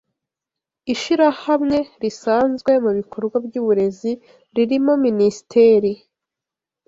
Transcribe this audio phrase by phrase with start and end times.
[0.93, 4.11] Ishirahamwe risanzwe mubikorwa byuburezi
[4.55, 5.91] ririmo minisiteri